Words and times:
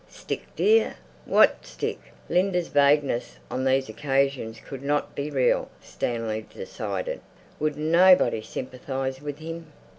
"Stick, 0.09 0.41
dear? 0.55 0.95
What 1.25 1.63
stick?" 1.63 1.99
Linda's 2.27 2.69
vagueness 2.69 3.37
on 3.51 3.65
these 3.65 3.87
occasions 3.87 4.59
could 4.59 4.81
not 4.81 5.13
be 5.13 5.29
real, 5.29 5.69
Stanley 5.79 6.43
decided. 6.51 7.21
Would 7.59 7.77
nobody 7.77 8.41
sympathize 8.41 9.21
with 9.21 9.37
him? 9.37 9.71